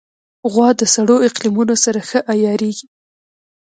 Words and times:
غوا 0.51 0.69
د 0.79 0.81
سړو 0.93 1.15
اقلیمونو 1.27 1.75
سره 1.83 1.99
ښه 2.09 2.19
عیارېږي. 2.31 2.87